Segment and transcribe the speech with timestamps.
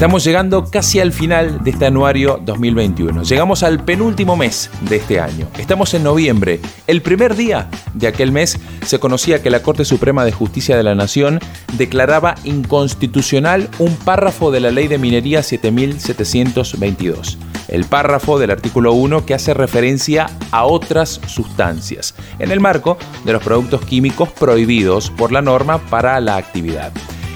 [0.00, 3.22] Estamos llegando casi al final de este anuario 2021.
[3.22, 5.46] Llegamos al penúltimo mes de este año.
[5.58, 6.58] Estamos en noviembre.
[6.86, 10.84] El primer día de aquel mes se conocía que la Corte Suprema de Justicia de
[10.84, 11.38] la Nación
[11.76, 17.36] declaraba inconstitucional un párrafo de la Ley de Minería 7722.
[17.68, 23.34] El párrafo del artículo 1 que hace referencia a otras sustancias, en el marco de
[23.34, 26.90] los productos químicos prohibidos por la norma para la actividad.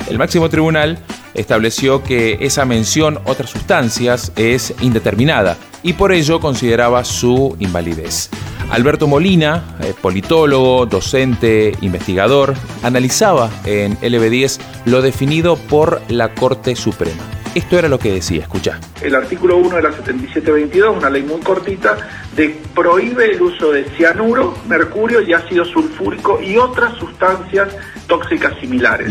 [0.08, 7.04] El máximo tribunal estableció que esa mención otras sustancias es indeterminada y por ello consideraba
[7.04, 8.30] su invalidez.
[8.70, 17.22] Alberto Molina, eh, politólogo, docente, investigador, analizaba en LB10 lo definido por la Corte Suprema.
[17.54, 18.80] Esto era lo que decía, escucha.
[19.00, 21.96] El artículo 1 de la 7722, una ley muy cortita,
[22.34, 27.68] de prohíbe el uso de cianuro, mercurio y ácido sulfúrico y otras sustancias
[28.08, 29.08] tóxicas similares.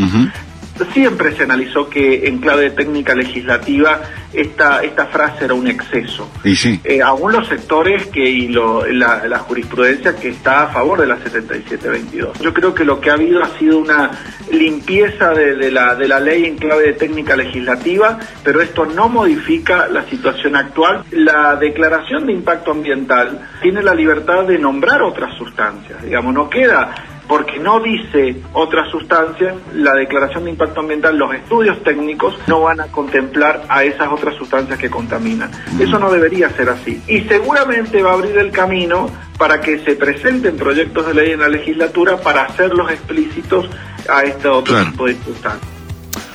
[0.91, 4.01] Siempre se analizó que en clave de técnica legislativa
[4.33, 6.29] esta, esta frase era un exceso.
[6.43, 6.79] Y sí.
[6.83, 12.39] Eh, aún los sectores que y la, jurisprudencia que está a favor de la 7722.
[12.39, 14.11] Yo creo que lo que ha habido ha sido una
[14.51, 19.87] limpieza de, la, de la ley en clave de técnica legislativa, pero esto no modifica
[19.87, 21.03] la situación actual.
[21.11, 26.01] La declaración de impacto ambiental tiene la libertad de nombrar otras sustancias.
[26.03, 31.81] Digamos, no queda porque no dice otras sustancias, la declaración de impacto ambiental, los estudios
[31.83, 35.49] técnicos no van a contemplar a esas otras sustancias que contaminan.
[35.79, 37.01] Eso no debería ser así.
[37.07, 41.39] Y seguramente va a abrir el camino para que se presenten proyectos de ley en
[41.39, 43.69] la legislatura para hacerlos explícitos
[44.09, 45.72] a este otro tipo de sustancias.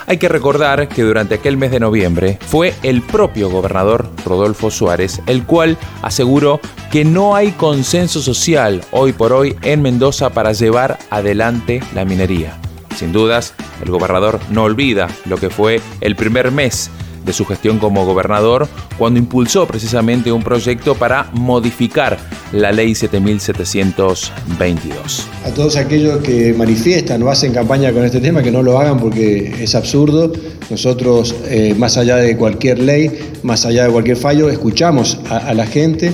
[0.08, 5.20] Hay que recordar que durante aquel mes de noviembre fue el propio gobernador Rodolfo Suárez
[5.26, 6.60] el cual aseguró
[6.91, 12.58] que no hay consenso social hoy por hoy en Mendoza para llevar adelante la minería.
[12.97, 13.52] Sin dudas,
[13.82, 16.91] el gobernador no olvida lo que fue el primer mes
[17.24, 22.18] de su gestión como gobernador cuando impulsó precisamente un proyecto para modificar
[22.52, 25.26] la ley 7722.
[25.44, 28.98] A todos aquellos que manifiestan o hacen campaña con este tema, que no lo hagan
[28.98, 30.32] porque es absurdo.
[30.70, 33.10] Nosotros, eh, más allá de cualquier ley,
[33.42, 36.12] más allá de cualquier fallo, escuchamos a, la gente.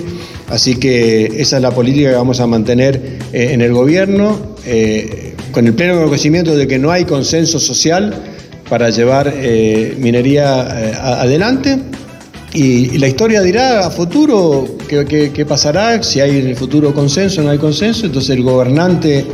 [0.48, 5.34] Así que esa es la política que vamos a mantener eh, en el gobierno, eh,
[5.53, 8.34] con el pleno conocimiento de que no hay consenso social
[8.69, 11.79] para llevar eh, minería eh, adelante.
[12.53, 17.45] Y, la historia dirá a futuro qué, pasará, si hay en el futuro consenso o
[17.45, 18.07] no hay consenso.
[18.07, 19.25] Entonces el gobernante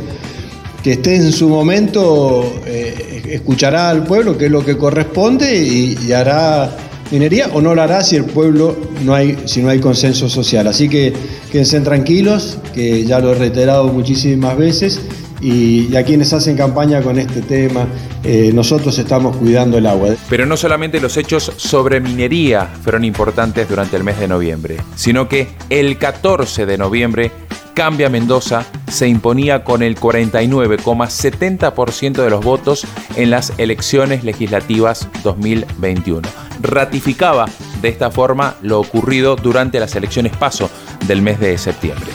[0.83, 6.11] que esté en su momento eh, escuchará al pueblo, que es lo que corresponde, y,
[6.11, 6.75] hará
[7.11, 10.65] minería o no lo hará si el pueblo no hay, si no hay consenso social.
[10.65, 11.13] Así que
[11.51, 14.99] quédense tranquilos, que ya lo he reiterado muchísimas veces
[15.41, 17.87] y, a quienes hacen campaña con este tema,
[18.23, 20.09] eh, nosotros estamos cuidando el agua.
[20.29, 25.27] Pero no solamente los hechos sobre minería fueron importantes durante el mes de noviembre, sino
[25.27, 27.31] que el 14 de noviembre
[27.73, 32.85] Cambia Mendoza se imponía con el 49,70% de los votos
[33.15, 36.27] en las elecciones legislativas 2021.
[36.61, 37.47] Ratificaba
[37.81, 40.69] de esta forma lo ocurrido durante las elecciones PASO
[41.07, 42.11] del mes de septiembre.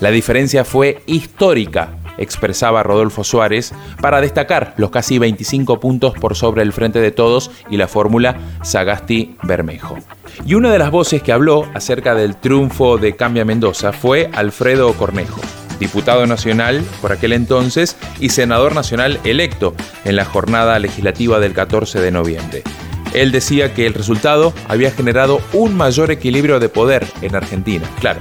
[0.00, 6.62] La diferencia fue histórica expresaba Rodolfo Suárez, para destacar los casi 25 puntos por sobre
[6.62, 9.96] el frente de todos y la fórmula Sagasti-Bermejo.
[10.44, 14.92] Y una de las voces que habló acerca del triunfo de Cambia Mendoza fue Alfredo
[14.94, 15.40] Cornejo
[15.78, 19.74] diputado nacional por aquel entonces y senador nacional electo
[20.04, 22.62] en la jornada legislativa del 14 de noviembre.
[23.14, 27.88] Él decía que el resultado había generado un mayor equilibrio de poder en Argentina.
[28.00, 28.20] Claro,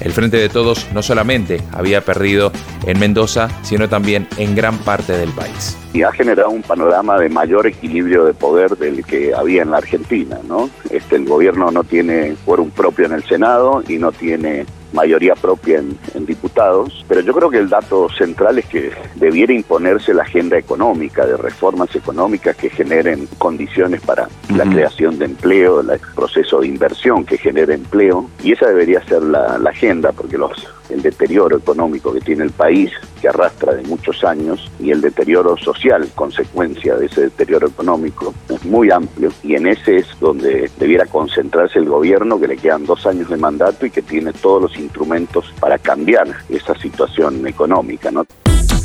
[0.00, 2.52] el Frente de Todos no solamente había perdido
[2.86, 5.76] en Mendoza, sino también en gran parte del país.
[5.92, 9.78] Y ha generado un panorama de mayor equilibrio de poder del que había en la
[9.78, 10.68] Argentina, ¿no?
[10.90, 15.78] Este, el gobierno no tiene quórum propio en el Senado y no tiene mayoría propia
[15.80, 20.56] en, diputados, pero yo creo que el dato central es que debiera imponerse la agenda
[20.56, 26.68] económica, de reformas económicas que generen condiciones para la creación de empleo, el proceso de
[26.68, 30.52] inversión que genere empleo, y esa debería ser la, agenda, porque los
[30.94, 35.56] el deterioro económico que tiene el país, que arrastra de muchos años, y el deterioro
[35.56, 41.06] social, consecuencia de ese deterioro económico, es muy amplio, y en ese es donde debiera
[41.06, 44.78] concentrarse el gobierno, que le quedan dos años de mandato y que tiene todos los
[44.78, 48.10] instrumentos para cambiar esa situación económica.
[48.10, 48.24] ¿no?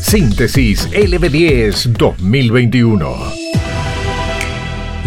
[0.02, 3.49] Síntesis LB10 2021.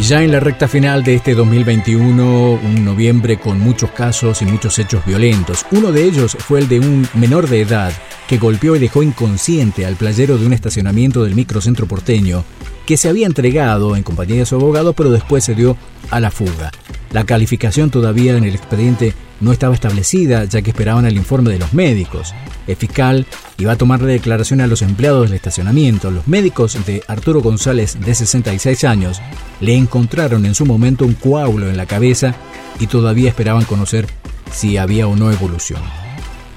[0.02, 4.76] Ya en la recta final de este 2021, un noviembre con muchos casos y muchos
[4.80, 5.64] hechos violentos.
[5.70, 7.92] Uno de ellos fue el de un menor de edad
[8.26, 12.44] que golpeó y dejó inconsciente al playero de un estacionamiento del microcentro porteño,
[12.86, 15.76] que se había entregado en compañía de su abogado, pero después se dio
[16.10, 16.70] a la fuga.
[17.10, 21.58] La calificación todavía en el expediente no estaba establecida, ya que esperaban el informe de
[21.58, 22.32] los médicos.
[22.66, 23.26] El fiscal
[23.58, 26.10] iba a tomarle declaración a los empleados del estacionamiento.
[26.10, 29.20] Los médicos de Arturo González, de 66 años,
[29.60, 32.34] le encontraron en su momento un coágulo en la cabeza
[32.78, 34.06] y todavía esperaban conocer
[34.52, 36.01] si había o no evolución.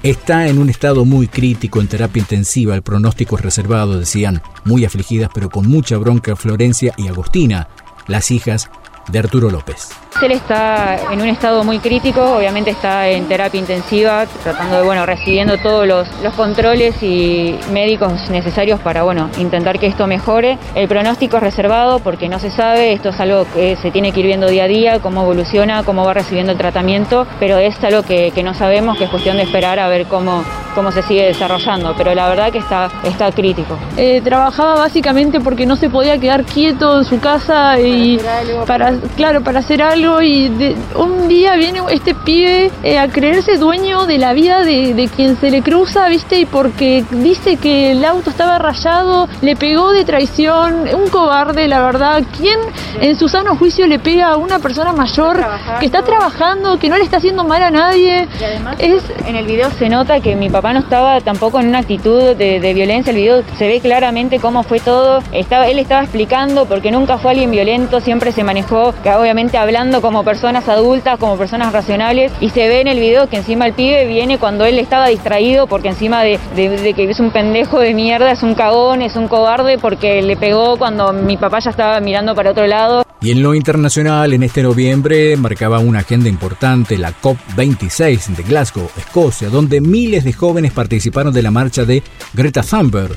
[0.06, 4.84] Está en un estado muy crítico en terapia intensiva, el pronóstico es reservado, decían, muy
[4.84, 7.66] afligidas pero con mucha bronca Florencia y Agostina,
[8.06, 8.70] las hijas
[9.08, 9.88] de Arturo López.
[10.22, 15.04] Él está en un estado muy crítico, obviamente está en terapia intensiva, tratando de, bueno,
[15.04, 20.58] recibiendo todos los, controles y médicos necesarios para, bueno, intentar que esto mejore.
[20.74, 24.20] El pronóstico es reservado porque no se sabe, esto es algo que se tiene que
[24.20, 28.02] ir viendo día a día, cómo evoluciona, cómo va recibiendo el tratamiento, pero es algo
[28.02, 30.44] que, no sabemos, que es cuestión de esperar a ver cómo,
[30.76, 33.78] cómo se sigue desarrollando, pero la verdad que está, está crítico.
[33.96, 38.20] Eh, trabajaba básicamente porque no se podía quedar quieto en su casa y
[38.66, 44.04] para, claro, para hacer algo y un día viene este pibe eh, a creerse dueño
[44.04, 46.40] de la vida de, quien se le cruza, ¿viste?
[46.40, 51.80] Y porque dice que el auto estaba rayado, le pegó de traición, un cobarde, la
[51.80, 52.22] verdad.
[52.36, 52.60] ¿Quién
[53.00, 55.42] en su sano juicio le pega a una persona mayor
[55.80, 58.28] que está trabajando, que no le está haciendo mal a nadie?
[58.38, 59.02] Y además, es...
[59.24, 62.74] en el video se nota que mi papá no estaba tampoco en una actitud de,
[62.74, 63.10] violencia.
[63.10, 65.22] El video se ve claramente cómo fue todo.
[65.32, 70.24] Estaba, él estaba explicando porque nunca fue alguien violento, siempre se manejó, obviamente hablando como
[70.24, 74.06] personas adultas, como personas racionales, y se ve en el video que encima el pibe
[74.06, 78.42] viene cuando él estaba distraído, porque encima de, que es un pendejo de mierda, es
[78.42, 82.50] un cagón, es un cobarde, porque le pegó cuando mi papá ya estaba mirando para
[82.50, 83.06] otro lado.
[83.20, 88.88] Y en lo internacional, en este noviembre, marcaba una agenda importante la COP26 de Glasgow,
[88.96, 92.02] Escocia, donde miles de jóvenes participaron de la marcha de
[92.34, 93.16] Greta Thunberg.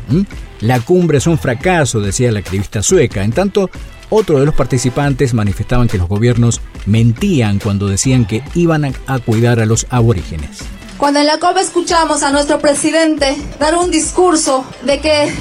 [0.61, 3.23] La cumbre es un fracaso, decía la activista sueca.
[3.23, 3.69] En tanto,
[4.09, 9.59] otro de los participantes manifestaban que los gobiernos mentían cuando decían que iban a, cuidar
[9.59, 10.59] a los aborígenes.
[10.97, 15.31] Cuando en la COP escuchamos a nuestro presidente dar un discurso de que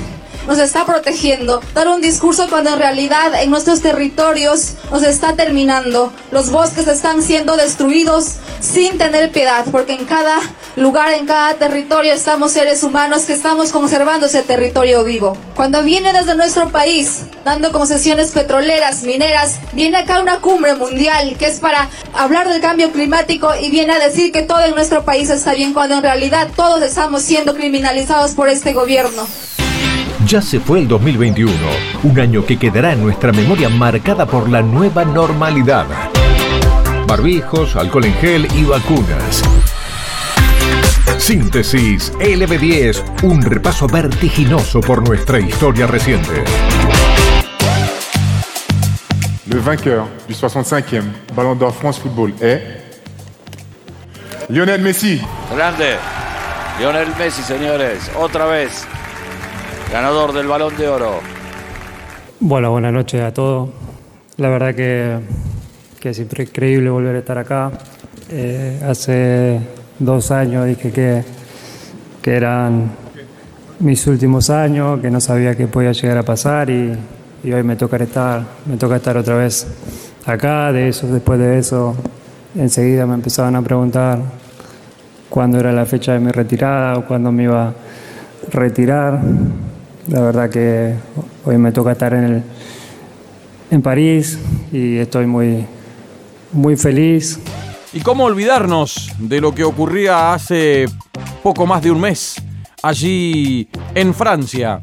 [0.47, 1.61] nos está protegiendo.
[1.75, 6.13] Dar un discurso cuando en realidad en nuestros territorios nos está terminando.
[6.31, 10.41] Los bosques están siendo destruidos sin tener piedad, porque en cada
[10.81, 15.37] lugar, en cada territorio estamos seres humanos que estamos conservando ese territorio vivo.
[15.55, 21.47] Cuando viene desde nuestro país dando concesiones petroleras, mineras, viene acá una cumbre mundial que
[21.47, 25.31] es para hablar del cambio climático y viene a decir que todo en nuestro país
[25.31, 29.27] está bien cuando en realidad todos estamos siendo criminalizados por este gobierno.
[30.27, 31.53] Ya se fue el 2021,
[32.03, 35.87] un año que quedará en nuestra memoria marcada por la nueva normalidad.
[37.07, 39.43] Barbijos, alcohol en gel y vacunas.
[41.17, 46.45] Síntesis LB10, un repaso vertiginoso por nuestra historia reciente.
[49.47, 51.03] Le vainqueur du 65e
[51.35, 52.63] Ballon d'Or France Football est
[54.49, 55.21] Lionel Messi.
[55.55, 55.97] Grande.
[56.79, 58.11] Lionel Messi, señores.
[58.19, 58.87] Otra vez
[59.91, 61.21] ganador del balón de oro.
[62.41, 63.71] Bueno, buenas noches a todos.
[64.37, 65.19] La verdad que,
[65.99, 67.73] que es increíble volver a estar acá.
[68.31, 69.59] Eh, hace
[69.99, 71.25] dos años dije que,
[72.23, 72.91] que eran
[73.81, 76.93] mis últimos años, que no sabía qué podía llegar a pasar y,
[77.45, 79.67] y, hoy me toca estar, me toca estar otra vez
[80.27, 80.73] acá.
[80.73, 81.95] De eso, después de eso,
[82.57, 84.21] enseguida me empezaban a preguntar
[85.29, 87.75] cuándo era la fecha de mi retirada o cuándo me iba a
[88.51, 89.21] retirar.
[90.09, 90.95] La verdad que
[91.45, 92.43] hoy me toca estar en, el,
[93.71, 94.39] en París
[94.73, 95.67] y estoy muy,
[96.53, 97.39] muy feliz.
[97.93, 100.87] ¿Y cómo olvidarnos de lo que ocurría hace
[101.43, 102.37] poco más de un mes
[102.83, 104.81] allí en Francia?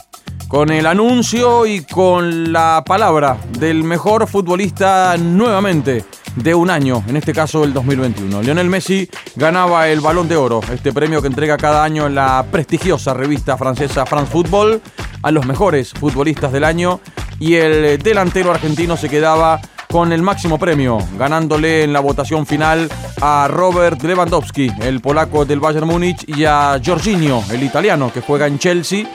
[0.47, 6.03] Con el anuncio y con la palabra del mejor futbolista nuevamente
[6.35, 8.41] de un año, en este caso el 2021.
[8.41, 13.13] Lionel Messi ganaba el Balón de Oro, este premio que entrega cada año la prestigiosa
[13.13, 14.81] revista francesa France Football
[15.21, 16.99] a los mejores futbolistas del año
[17.39, 22.89] y el delantero argentino se quedaba con el máximo premio, ganándole en la votación final
[23.21, 28.47] a Robert Lewandowski, el polaco del Bayern Múnich, y a Jorginho, el italiano que juega
[28.47, 29.05] en Chelsea,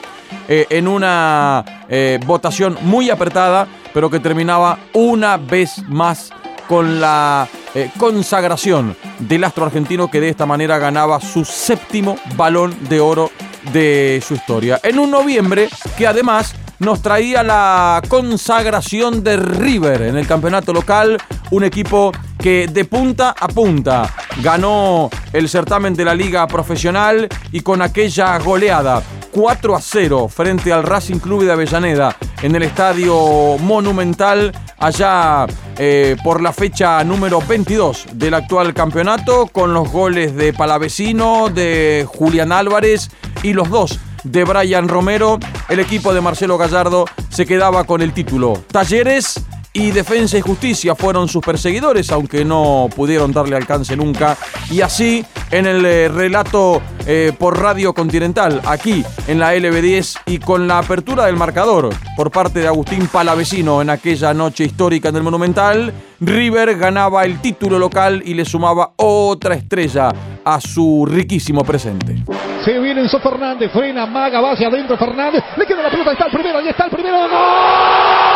[0.47, 6.31] eh, en una eh, votación muy apretada, pero que terminaba una vez más
[6.67, 12.75] con la eh, consagración del astro argentino que de esta manera ganaba su séptimo balón
[12.87, 13.31] de oro
[13.73, 14.79] de su historia.
[14.83, 21.17] En un noviembre que además nos traía la consagración de River en el campeonato local,
[21.51, 24.11] un equipo que de punta a punta
[24.41, 30.73] ganó el certamen de la liga profesional y con aquella goleada 4 a 0 frente
[30.73, 35.45] al Racing Club de Avellaneda en el estadio Monumental allá
[35.77, 42.07] eh, por la fecha número 22 del actual campeonato con los goles de Palavecino, de
[42.07, 43.11] Julián Álvarez
[43.43, 45.39] y los dos de Brian Romero.
[45.69, 48.63] El equipo de Marcelo Gallardo se quedaba con el título.
[48.71, 49.41] Talleres
[49.73, 54.37] y Defensa y Justicia fueron sus perseguidores, aunque no pudieron darle alcance nunca.
[54.69, 56.81] Y así, en el eh, relato
[57.13, 62.31] eh, por Radio Continental, aquí en la LB10 y con la apertura del marcador por
[62.31, 65.91] parte de Agustín Palavecino en aquella noche histórica en el Monumental,
[66.21, 70.13] River ganaba el título local y le sumaba otra estrella
[70.45, 72.15] a su riquísimo presente.
[72.63, 76.27] Se viene Enzo Fernández, frena, maga, va hacia adentro Fernández, le queda la pelota, está
[76.27, 78.30] el primero, ahí está el primero, ¡gol!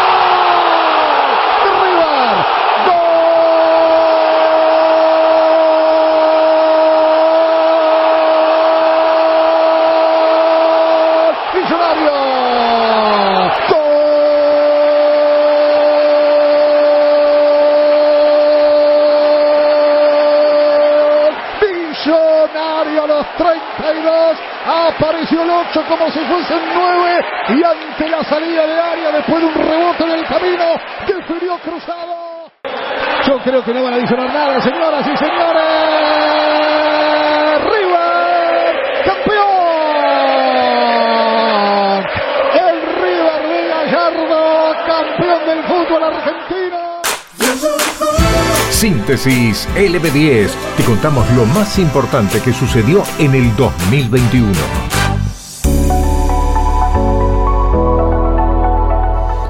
[24.65, 29.39] Apareció el 8 como si fuese el 9 y ante la salida de área después
[29.39, 30.65] de un rebote en el camino
[31.07, 32.45] definió cruzado.
[33.27, 35.63] Yo creo que no van a adicionar nada, señoras y señores.
[37.63, 39.45] River, campeón.
[42.53, 47.01] El River de Gallardo, campeón del fútbol argentino.
[48.75, 50.49] Síntesis LB10.
[50.75, 54.51] Te contamos lo más importante que sucedió en el 2021.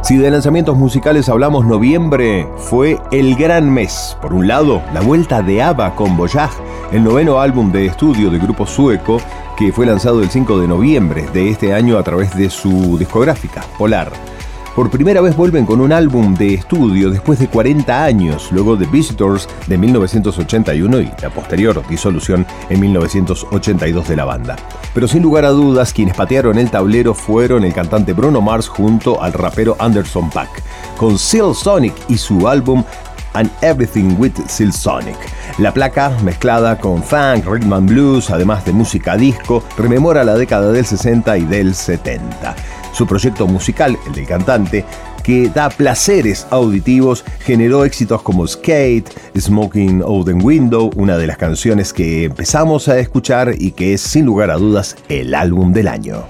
[0.03, 4.15] Si de lanzamientos musicales hablamos, noviembre fue el gran mes.
[4.21, 8.41] Por un lado, la vuelta de ABBA con Voyage, el noveno álbum de estudio del
[8.41, 9.17] grupo sueco
[9.57, 13.65] que fue lanzado el 5 de noviembre de este año a través de su discográfica,
[13.79, 14.34] Polar.
[14.75, 18.85] Por primera vez vuelven con un álbum de estudio después de 40 años, luego de
[18.85, 24.57] Visitors de 1981 y la posterior disolución en 1982 de la banda.
[24.93, 29.23] Pero sin lugar a dudas, quienes patearon el tablero fueron el cantante Bruno Mars junto
[29.23, 30.61] al rapero Anderson Paak,
[30.97, 32.83] con Seal Sonic y su álbum
[33.31, 35.17] and Everything with Seal Sonic.
[35.57, 40.73] La placa, mezclada con funk, rhythm and blues, además de música disco, rememora la década
[40.73, 42.55] del 60 y del 70.
[42.95, 44.85] Su proyecto musical, el del cantante,
[45.21, 51.91] que da placeres auditivos, generó éxitos como Skate, Smoking the Window, una de las canciones
[51.91, 56.25] que empezamos a escuchar y que es sin lugar a dudas el álbum del año.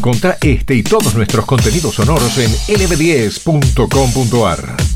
[0.00, 4.89] Encontra este y todos nuestros contenidos sonoros en lb10.com.ar.